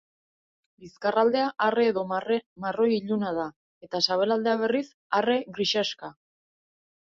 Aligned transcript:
Bizkarraldea 0.85 1.49
arre 1.65 1.85
edo 1.89 2.05
marroi 2.13 2.89
iluna 2.95 3.35
da, 3.41 3.47
eta 3.89 4.03
sabelaldea, 4.09 4.59
berriz 4.65 4.85
arre-grisaxka. 5.23 6.15